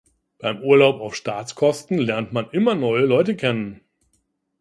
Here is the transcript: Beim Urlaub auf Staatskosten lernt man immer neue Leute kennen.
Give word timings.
Beim 0.39 0.63
Urlaub 0.63 0.99
auf 0.99 1.13
Staatskosten 1.15 1.99
lernt 1.99 2.33
man 2.33 2.49
immer 2.49 2.73
neue 2.73 3.05
Leute 3.05 3.35
kennen. 3.35 3.81